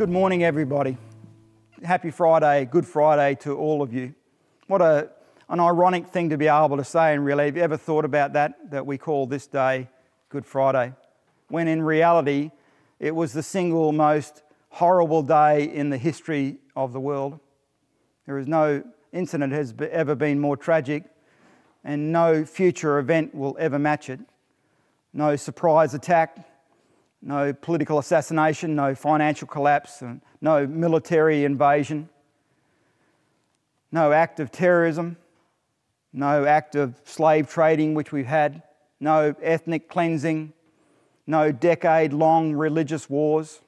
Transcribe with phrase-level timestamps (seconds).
[0.00, 0.96] Good morning, everybody.
[1.84, 4.14] Happy Friday, Good Friday to all of you.
[4.66, 5.10] What a,
[5.50, 8.32] an ironic thing to be able to say, and really, have you ever thought about
[8.32, 8.70] that?
[8.70, 9.90] That we call this day
[10.30, 10.94] Good Friday,
[11.48, 12.50] when in reality,
[12.98, 17.38] it was the single most horrible day in the history of the world.
[18.24, 18.82] There is no
[19.12, 21.04] incident has ever been more tragic,
[21.84, 24.20] and no future event will ever match it.
[25.12, 26.49] No surprise attack,
[27.22, 30.02] no political assassination, no financial collapse,
[30.40, 32.08] no military invasion,
[33.92, 35.16] no act of terrorism,
[36.12, 38.62] no act of slave trading, which we've had,
[39.00, 40.52] no ethnic cleansing,
[41.26, 43.60] no decade long religious wars.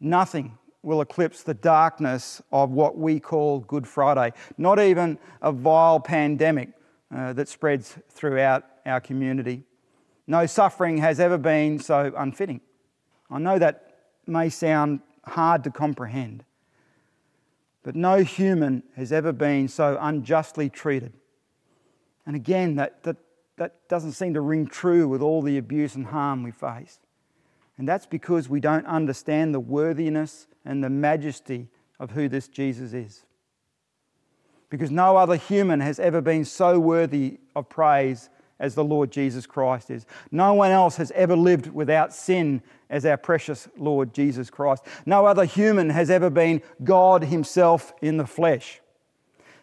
[0.00, 6.00] Nothing will eclipse the darkness of what we call Good Friday, not even a vile
[6.00, 6.70] pandemic
[7.14, 9.64] uh, that spreads throughout our community.
[10.30, 12.60] No suffering has ever been so unfitting.
[13.32, 13.96] I know that
[14.28, 16.44] may sound hard to comprehend,
[17.82, 21.14] but no human has ever been so unjustly treated.
[22.26, 23.16] And again, that, that,
[23.56, 27.00] that doesn't seem to ring true with all the abuse and harm we face.
[27.76, 31.66] And that's because we don't understand the worthiness and the majesty
[31.98, 33.24] of who this Jesus is.
[34.68, 39.46] Because no other human has ever been so worthy of praise as the Lord Jesus
[39.46, 40.06] Christ is.
[40.30, 44.84] No one else has ever lived without sin as our precious Lord Jesus Christ.
[45.06, 48.80] No other human has ever been God Himself in the flesh.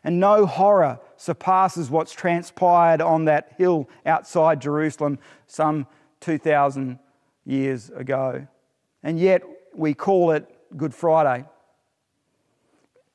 [0.03, 5.85] And no horror surpasses what's transpired on that hill outside Jerusalem some
[6.21, 6.97] 2,000
[7.45, 8.47] years ago.
[9.03, 9.43] And yet
[9.75, 11.45] we call it Good Friday.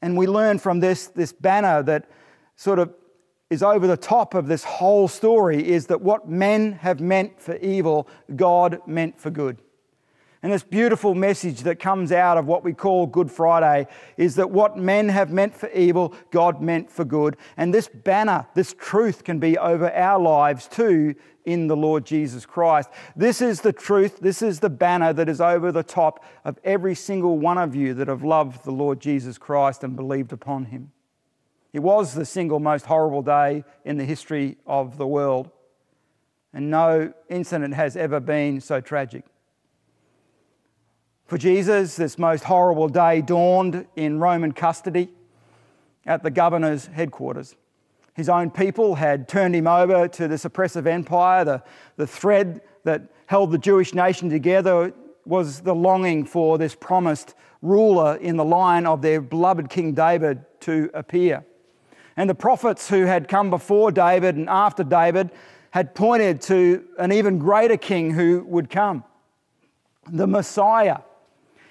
[0.01, 2.09] And we learn from this, this banner that
[2.57, 2.93] sort of
[3.53, 7.57] is over the top of this whole story is that what men have meant for
[7.57, 9.59] evil, God meant for good.
[10.43, 13.87] And this beautiful message that comes out of what we call Good Friday
[14.17, 17.37] is that what men have meant for evil, God meant for good.
[17.57, 22.47] And this banner, this truth can be over our lives too in the Lord Jesus
[22.47, 22.89] Christ.
[23.15, 26.95] This is the truth, this is the banner that is over the top of every
[26.95, 30.91] single one of you that have loved the Lord Jesus Christ and believed upon him.
[31.73, 35.51] It was the single most horrible day in the history of the world,
[36.53, 39.25] and no incident has ever been so tragic.
[41.25, 45.09] For Jesus, this most horrible day dawned in Roman custody
[46.05, 47.57] at the governor's headquarters.
[48.15, 51.45] His own people had turned him over to this oppressive empire.
[51.47, 51.63] The,
[51.97, 54.93] the thread that held the Jewish nation together
[55.25, 60.45] was the longing for this promised ruler in the line of their beloved King David
[60.61, 61.47] to appear.
[62.17, 65.31] And the prophets who had come before David and after David
[65.71, 69.05] had pointed to an even greater king who would come,
[70.11, 70.99] the Messiah.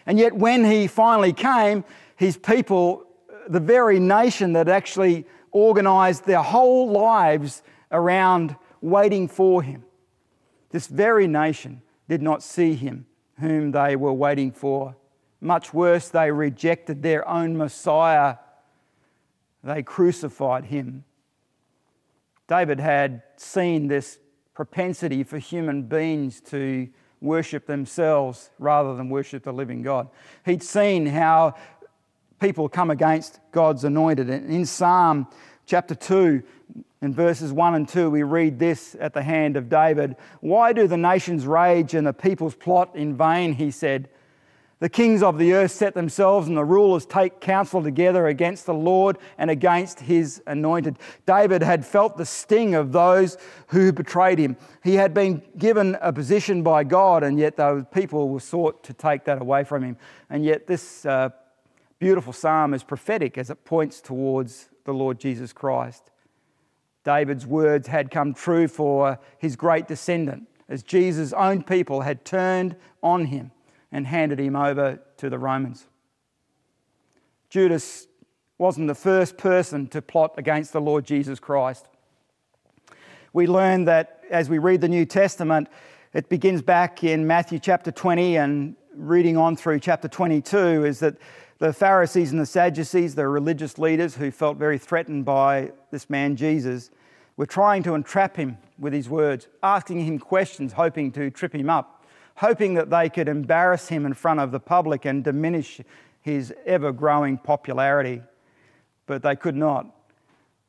[0.08, 1.84] And yet, when he finally came,
[2.16, 3.06] his people,
[3.48, 9.84] the very nation that actually organized their whole lives around waiting for him,
[10.72, 13.06] this very nation did not see him
[13.40, 14.96] whom they were waiting for.
[15.42, 18.38] Much worse, they rejected their own Messiah
[19.64, 21.04] they crucified him.
[22.48, 24.20] David had seen this
[24.54, 26.90] propensity for human beings to
[27.22, 30.10] worship themselves rather than worship the living God.
[30.46, 31.56] He'd seen how
[32.40, 34.30] people come against God's anointed.
[34.30, 35.28] And in Psalm
[35.66, 36.42] chapter 2,
[37.04, 40.88] in verses 1 and 2, we read this at the hand of David Why do
[40.88, 43.54] the nations rage and the peoples plot in vain?
[43.54, 44.10] He said.
[44.82, 48.74] The kings of the earth set themselves, and the rulers take counsel together against the
[48.74, 50.98] Lord and against his anointed.
[51.28, 53.38] David had felt the sting of those
[53.68, 54.58] who betrayed him.
[54.84, 58.94] He had been given a position by God, and yet those people were sought to
[58.94, 59.98] take that away from him.
[60.32, 61.30] And yet, this uh,
[62.00, 66.10] beautiful psalm is prophetic as it points towards the Lord Jesus Christ.
[67.04, 72.76] David's words had come true for his great descendant, as Jesus' own people had turned
[73.04, 73.52] on him
[73.92, 75.86] and handed him over to the Romans.
[77.50, 78.08] Judas
[78.58, 81.88] wasn't the first person to plot against the Lord Jesus Christ.
[83.34, 85.68] We learn that as we read the New Testament,
[86.14, 91.16] it begins back in Matthew chapter 20 and reading on through chapter 22 is that
[91.60, 96.36] the Pharisees and the Sadducees, the religious leaders who felt very threatened by this man
[96.36, 96.92] Jesus,
[97.38, 101.70] were trying to entrap him with his words, asking him questions, hoping to trip him
[101.70, 102.01] up
[102.42, 105.80] hoping that they could embarrass him in front of the public and diminish
[106.22, 108.20] his ever growing popularity.
[109.06, 109.86] But they could not.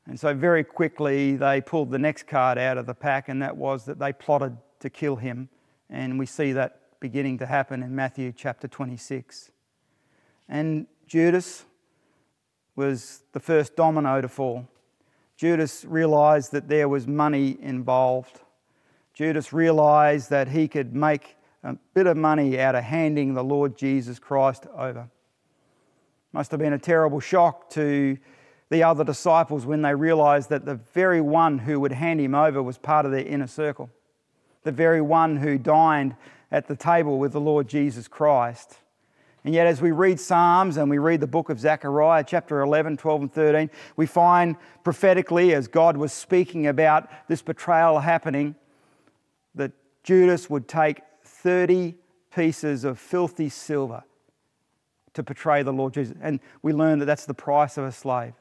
[0.06, 3.56] And so, very quickly, they pulled the next card out of the pack, and that
[3.56, 5.48] was that they plotted to kill him.
[5.88, 9.50] And we see that beginning to happen in Matthew chapter 26.
[10.50, 11.64] And Judas
[12.76, 14.68] was the first domino to fall.
[15.38, 18.40] Judas realized that there was money involved.
[19.14, 23.76] Judas realized that he could make a bit of money out of handing the Lord
[23.76, 25.08] Jesus Christ over.
[26.32, 28.18] Must have been a terrible shock to
[28.70, 32.62] the other disciples when they realized that the very one who would hand him over
[32.62, 33.90] was part of their inner circle,
[34.64, 36.16] the very one who dined
[36.50, 38.78] at the table with the Lord Jesus Christ.
[39.44, 42.96] And yet, as we read Psalms and we read the book of Zechariah, chapter 11,
[42.96, 48.54] 12, and 13, we find prophetically, as God was speaking about this betrayal happening,
[49.54, 49.72] that
[50.04, 51.00] Judas would take
[51.42, 51.96] 30
[52.34, 54.04] pieces of filthy silver
[55.14, 56.16] to portray the Lord Jesus.
[56.20, 58.32] And we learn that that's the price of a slave.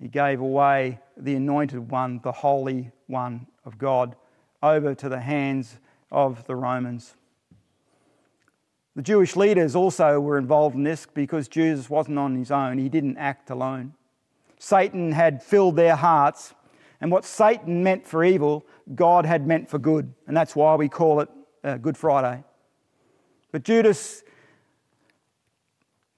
[0.00, 4.16] He gave away the anointed one, the holy one of God,
[4.62, 5.78] over to the hands
[6.10, 7.14] of the Romans.
[8.94, 12.88] The Jewish leaders also were involved in this because Jesus wasn't on his own, he
[12.88, 13.92] didn't act alone.
[14.58, 16.54] Satan had filled their hearts,
[17.00, 18.64] and what Satan meant for evil,
[18.94, 21.28] God had meant for good, and that's why we call it
[21.66, 22.44] uh, Good Friday.
[23.50, 24.22] But Judas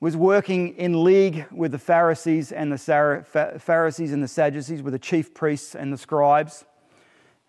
[0.01, 4.99] was working in league with the Pharisees and the Pharisees and the Sadducees, with the
[4.99, 6.65] chief priests and the scribes.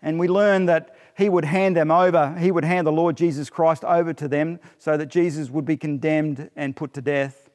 [0.02, 3.50] And we learn that he would hand them over, he would hand the Lord Jesus
[3.50, 7.50] Christ over to them so that Jesus would be condemned and put to death.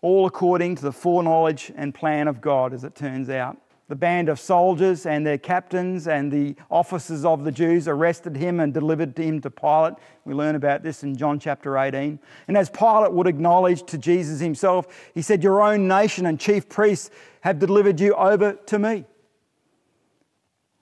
[0.00, 3.61] All according to the foreknowledge and plan of God, as it turns out.
[3.92, 8.58] The band of soldiers and their captains and the officers of the Jews arrested him
[8.58, 9.96] and delivered him to Pilate.
[10.24, 12.18] We learn about this in John chapter 18.
[12.48, 16.70] And as Pilate would acknowledge to Jesus himself, he said, Your own nation and chief
[16.70, 17.10] priests
[17.42, 19.04] have delivered you over to me.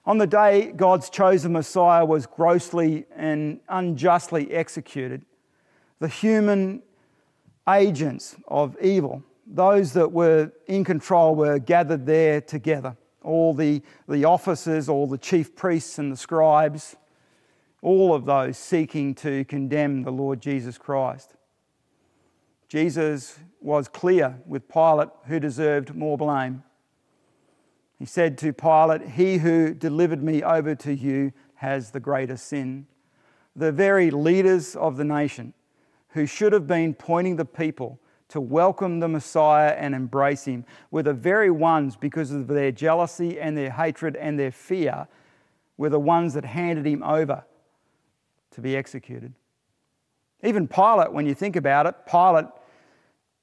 [0.07, 5.25] On the day God's chosen Messiah was grossly and unjustly executed,
[5.99, 6.81] the human
[7.69, 9.25] agents of evil,
[9.55, 12.97] those that were in control, were gathered there together.
[13.23, 16.97] All the, the officers, all the chief priests and the scribes,
[17.83, 21.35] all of those seeking to condemn the Lord Jesus Christ.
[22.69, 26.63] Jesus was clear with Pilate who deserved more blame.
[27.99, 32.87] He said to Pilate, He who delivered me over to you has the greater sin.
[33.57, 35.53] The very leaders of the nation
[36.11, 37.99] who should have been pointing the people
[38.31, 43.39] to welcome the Messiah and embrace him were the very ones, because of their jealousy
[43.39, 45.07] and their hatred and their fear,
[45.77, 47.45] were the ones that handed him over
[48.53, 49.33] to be executed.
[50.43, 52.47] Even Pilate, when you think about it, Pilate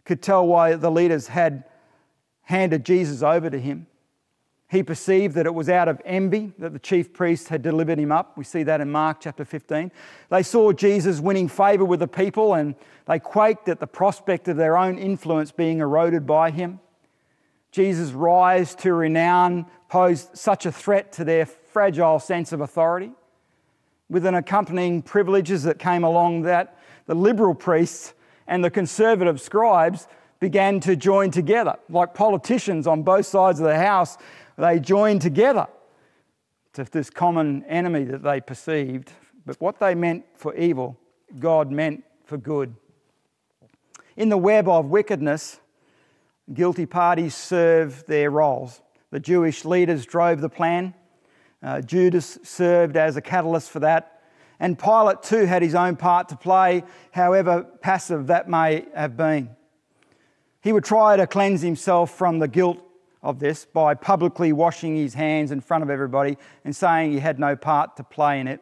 [0.06, 1.64] could tell why the leaders had
[2.42, 3.88] handed Jesus over to him.
[4.70, 8.12] He perceived that it was out of envy that the chief priests had delivered him
[8.12, 8.38] up.
[8.38, 9.92] We see that in Mark chapter 15.
[10.30, 12.76] They saw Jesus winning favour with the people and
[13.06, 16.82] they quaked at the prospect of their own influence being eroded by him.
[17.72, 23.12] Jesus' rise to renown posed such a threat to their fragile sense of authority.
[24.10, 28.14] With an accompanying privileges that came along that, the liberal priests
[28.48, 30.08] and the conservative scribes
[30.40, 31.78] began to join together.
[31.90, 34.18] Like politicians on both sides of the house
[34.58, 35.68] they joined together
[36.74, 39.12] to this common enemy that they perceived.
[39.46, 40.98] But what they meant for evil,
[41.40, 42.76] God meant for good.
[44.16, 45.60] In the web of wickedness,
[46.54, 48.82] guilty parties serve their roles.
[49.12, 50.94] The Jewish leaders drove the plan.
[51.64, 54.22] Uh, Judas served as a catalyst for that.
[54.60, 59.50] And Pilate, too, had his own part to play, however passive that may have been.
[60.62, 62.84] He would try to cleanse himself from the guilt
[63.22, 67.40] of this by publicly washing his hands in front of everybody and saying he had
[67.40, 68.62] no part to play in it.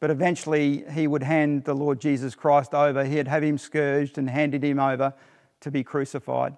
[0.00, 3.04] But eventually he would hand the Lord Jesus Christ over.
[3.04, 5.14] He'd have him scourged and handed him over
[5.60, 6.56] to be crucified.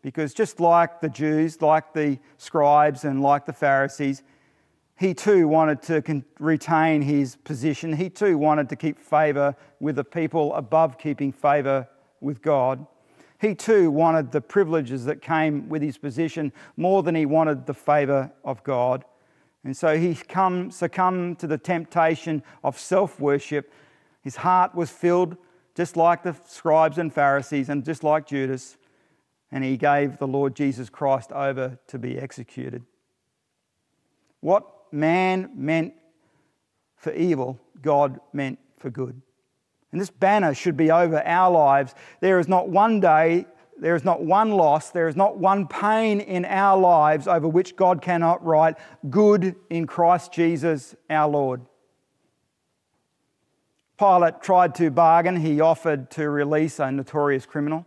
[0.00, 4.22] Because just like the Jews, like the scribes, and like the Pharisees,
[4.98, 7.92] he too wanted to retain his position.
[7.92, 11.88] He too wanted to keep favour with the people above keeping favour
[12.20, 12.86] with God.
[13.40, 17.74] He too wanted the privileges that came with his position more than he wanted the
[17.74, 19.04] favour of God.
[19.64, 23.72] And so he come, succumbed to the temptation of self worship.
[24.22, 25.36] His heart was filled,
[25.74, 28.76] just like the scribes and Pharisees, and just like Judas,
[29.52, 32.84] and he gave the Lord Jesus Christ over to be executed.
[34.40, 35.94] What man meant
[36.96, 39.22] for evil, God meant for good.
[39.92, 41.94] And this banner should be over our lives.
[42.20, 43.46] There is not one day,
[43.78, 47.76] there is not one loss, there is not one pain in our lives over which
[47.76, 48.76] God cannot write
[49.08, 51.62] good in Christ Jesus our Lord.
[53.98, 55.36] Pilate tried to bargain.
[55.36, 57.84] He offered to release a notorious criminal,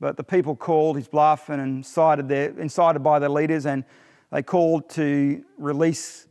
[0.00, 3.84] but the people called his bluff and incited, their, incited by their leaders, and
[4.32, 6.26] they called to release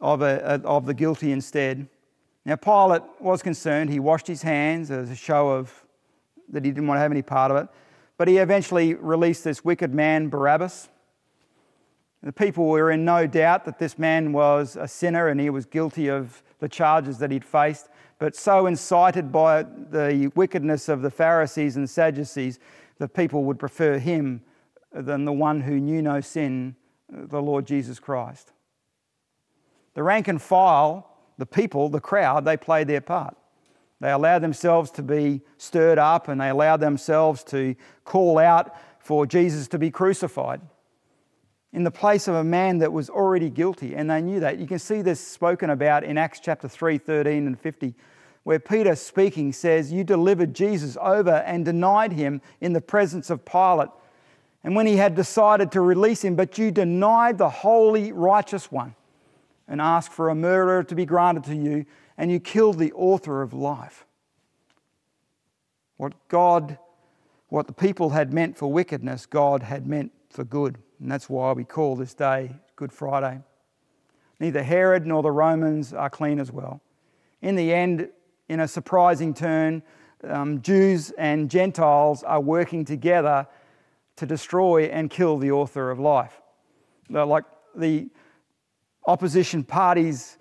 [0.00, 1.88] of, a, of the guilty instead.
[2.46, 3.90] Now, Pilate was concerned.
[3.90, 5.84] He washed his hands as a show of
[6.48, 7.68] that he didn't want to have any part of it.
[8.16, 10.88] But he eventually released this wicked man, Barabbas.
[12.22, 15.66] The people were in no doubt that this man was a sinner and he was
[15.66, 17.88] guilty of the charges that he'd faced.
[18.20, 22.60] But so incited by the wickedness of the Pharisees and Sadducees,
[22.98, 24.40] the people would prefer him
[24.92, 26.76] than the one who knew no sin,
[27.10, 28.52] the Lord Jesus Christ.
[29.94, 33.36] The rank and file, the people, the crowd, they played their part.
[34.00, 37.74] They allowed themselves to be stirred up and they allowed themselves to
[38.04, 40.60] call out for Jesus to be crucified
[41.76, 44.58] in the place of a man that was already guilty, and they knew that.
[44.58, 47.94] You can see this spoken about in Acts chapter 3, 13 and 50,
[48.44, 53.44] where Peter speaking says, You delivered Jesus over and denied him in the presence of
[53.44, 53.90] Pilate.
[54.64, 58.94] And when he had decided to release him, but you denied the holy, righteous one
[59.68, 63.42] and asked for a murderer to be granted to you, and you killed the author
[63.42, 64.06] of life.
[65.96, 66.78] What God,
[67.48, 70.78] what the people had meant for wickedness, God had meant for good.
[71.00, 73.40] And that's why we call this day Good Friday.
[74.38, 76.80] Neither Herod nor the Romans are clean as well.
[77.40, 78.10] In the end,
[78.48, 79.82] in a surprising turn,
[80.24, 83.46] um, Jews and Gentiles are working together
[84.16, 86.40] to destroy and kill the author of life.
[87.08, 87.44] Like
[87.74, 88.08] the
[89.06, 90.38] opposition parties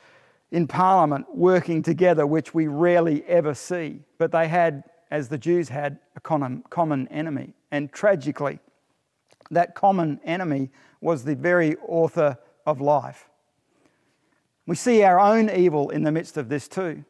[0.51, 3.99] in Parliament working together, which we rarely ever see.
[4.17, 7.53] But they had, as the Jews had, a common enemy.
[7.71, 8.59] And tragically,
[9.51, 13.29] that common enemy was the very author of life.
[14.65, 17.05] We see our own evil in the midst of this too.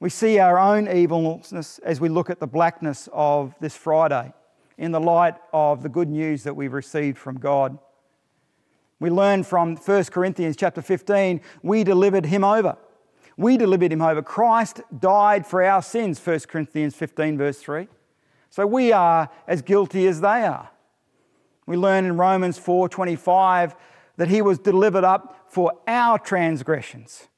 [0.00, 4.32] We see our own evilness as we look at the blackness of this Friday
[4.76, 7.78] in the light of the good news that we've received from God.
[9.00, 12.76] We learn from 1 Corinthians chapter 15, we delivered him over.
[13.36, 14.20] We delivered him over.
[14.22, 17.86] Christ died for our sins, 1 Corinthians 15, verse 3.
[18.50, 20.70] So we are as guilty as they are.
[21.66, 23.76] We learn in Romans 4:25
[24.16, 27.28] that he was delivered up for our transgressions.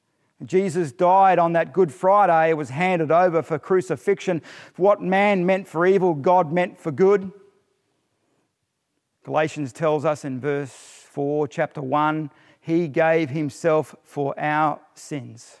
[0.43, 2.49] Jesus died on that Good Friday.
[2.49, 4.41] It was handed over for crucifixion.
[4.77, 7.31] What man meant for evil, God meant for good.
[9.23, 12.29] Galatians tells us in verse 4, chapter 1,
[12.61, 15.57] he gave himself for our sins.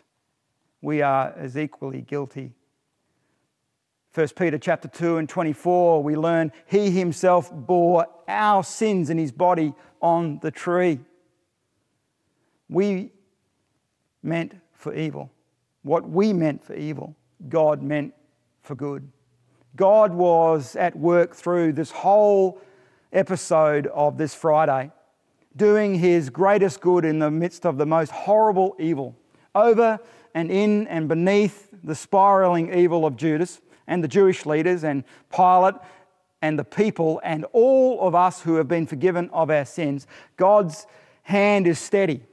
[0.81, 2.53] We are as equally guilty.
[4.13, 9.33] 1 Peter chapter 2 and 24, we learn he himself bore our sins in his
[9.33, 10.99] body on the tree.
[12.69, 13.11] We
[14.23, 15.29] meant for evil.
[15.81, 17.13] What we meant for evil,
[17.49, 18.13] God meant
[18.61, 19.11] for good.
[19.75, 22.61] God was at work through this whole
[23.11, 24.91] episode of this Friday
[25.55, 29.15] doing his greatest good in the midst of the most horrible evil,
[29.53, 29.99] over
[30.33, 35.03] and in and beneath the spiraling evil of Judas and the Jewish leaders and
[35.35, 35.75] Pilate
[36.41, 40.07] and the people and all of us who have been forgiven of our sins.
[40.37, 40.87] God's
[41.23, 42.23] hand is steady,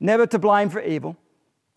[0.00, 1.16] never to blame for evil,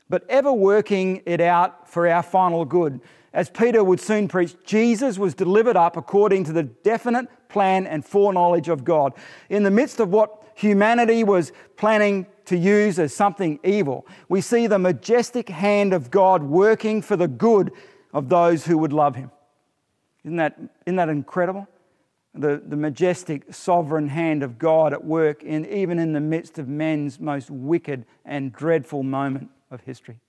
[0.10, 3.02] but ever working it out for our final good.
[3.34, 8.06] As Peter would soon preach, Jesus was delivered up according to the definite plan and
[8.06, 9.14] foreknowledge of God.
[9.50, 14.68] In the midst of what humanity was planning to use as something evil, we see
[14.68, 17.72] the majestic hand of God working for the good
[18.14, 19.32] of those who would love Him.
[20.24, 21.68] Isn't that, isn't that incredible?
[22.34, 26.68] The, the majestic sovereign hand of God at work in, even in the midst of
[26.68, 30.20] men's most wicked and dreadful moment of history.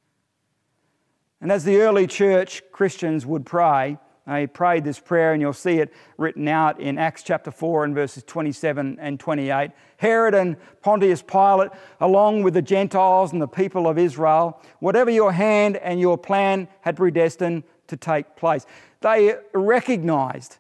[1.41, 3.99] And as the early church Christians would pray,
[4.29, 7.95] he prayed this prayer, and you'll see it written out in Acts chapter 4 and
[7.95, 9.73] verses 27 and 28.
[9.97, 15.33] Herod and Pontius Pilate, along with the Gentiles and the people of Israel, whatever your
[15.33, 18.65] hand and your plan had predestined to take place.
[19.01, 20.59] They recognized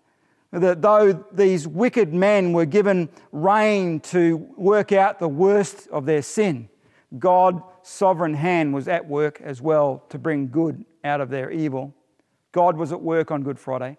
[0.51, 6.23] that though these wicked men were given reign to work out the worst of their
[6.23, 6.69] sin,
[7.19, 11.95] God's sovereign hand was at work as well to bring good out of their evil.
[12.53, 13.97] God was at work on Good Friday,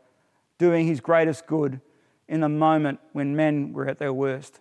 [0.58, 1.82] doing his greatest good
[2.28, 4.60] in the moment when men were at their worst.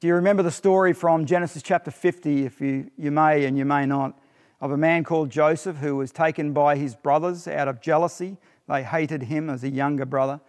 [0.00, 3.64] Do you remember the story from Genesis chapter 50, if you, you may and you
[3.64, 4.18] may not,
[4.60, 8.36] of a man called Joseph who was taken by his brothers out of jealousy?
[8.68, 10.40] They hated him as a younger brother,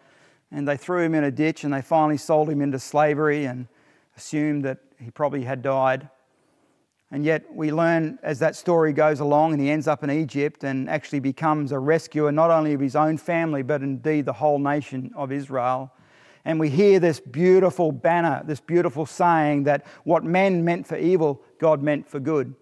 [0.52, 3.68] and they threw him in a ditch and they finally sold him into slavery and
[4.16, 6.10] assumed that he probably had died.
[7.12, 10.64] And yet we learn as that story goes along and he ends up in Egypt
[10.64, 14.60] and actually becomes a rescuer not only of his own family but indeed the whole
[14.60, 15.92] nation of Israel.
[16.46, 21.42] And we hear this beautiful banner, this beautiful saying that what men meant for evil,
[21.60, 22.56] God meant for good.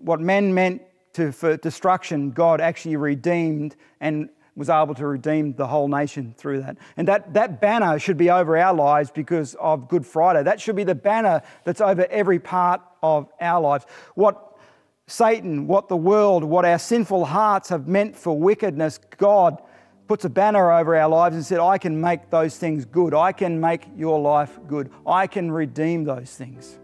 [0.00, 5.66] What men meant to, for destruction, God actually redeemed and was able to redeem the
[5.66, 6.76] whole nation through that.
[6.96, 10.42] And that, that banner should be over our lives because of Good Friday.
[10.42, 13.86] That should be the banner that's over every part of our lives.
[14.14, 14.58] What
[15.06, 19.60] Satan, what the world, what our sinful hearts have meant for wickedness, God
[20.06, 23.14] puts a banner over our lives and said, I can make those things good.
[23.14, 24.90] I can make your life good.
[25.06, 26.78] I can redeem those things.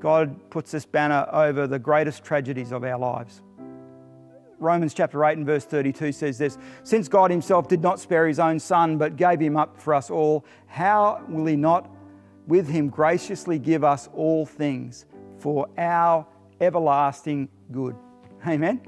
[0.00, 3.40] God puts this banner over the greatest tragedies of our lives.
[4.62, 8.38] Romans chapter 8 and verse 32 says this Since God Himself did not spare His
[8.38, 11.90] own Son, but gave Him up for us all, how will He not
[12.46, 15.04] with Him graciously give us all things
[15.38, 16.26] for our
[16.60, 17.96] everlasting good?
[18.46, 18.80] Amen.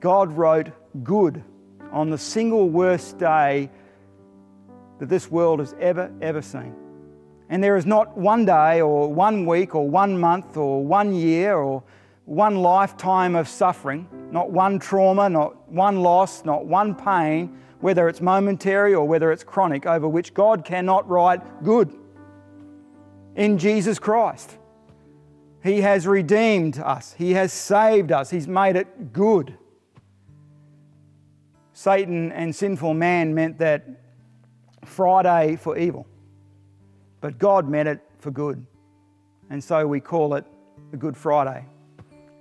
[0.00, 0.68] God wrote
[1.04, 1.42] good
[1.92, 3.70] on the single worst day
[4.98, 6.74] that this world has ever, ever seen.
[7.48, 11.56] And there is not one day or one week or one month or one year
[11.56, 11.84] or
[12.26, 18.20] one lifetime of suffering, not one trauma, not one loss, not one pain, whether it's
[18.20, 21.94] momentary or whether it's chronic, over which God cannot write good.
[23.36, 24.58] In Jesus Christ,
[25.62, 29.56] He has redeemed us, He has saved us, He's made it good.
[31.72, 33.86] Satan and sinful man meant that
[34.84, 36.06] Friday for evil,
[37.20, 38.66] but God meant it for good.
[39.48, 40.44] And so we call it
[40.90, 41.66] the Good Friday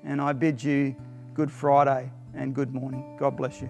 [0.05, 0.95] and I bid you
[1.33, 3.17] Good Friday and good morning.
[3.19, 3.69] God bless you.